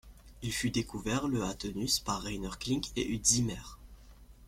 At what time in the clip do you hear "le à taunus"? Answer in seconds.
1.27-1.99